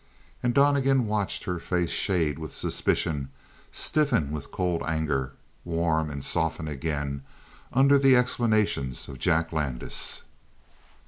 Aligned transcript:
And 0.41 0.55
Donnegan 0.55 1.05
watched 1.05 1.43
her 1.43 1.59
face 1.59 1.91
shade 1.91 2.39
with 2.39 2.55
suspicion, 2.55 3.29
stiffen 3.71 4.31
with 4.31 4.49
cold 4.49 4.81
anger, 4.87 5.33
warm 5.63 6.09
and 6.09 6.25
soften 6.25 6.67
again 6.67 7.21
under 7.71 7.99
the 7.99 8.15
explanations 8.15 9.07
of 9.07 9.19
Jack 9.19 9.53
Landis. 9.53 10.23